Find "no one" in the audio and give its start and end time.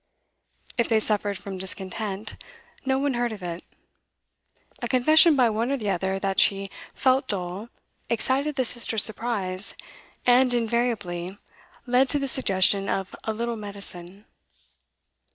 2.83-3.13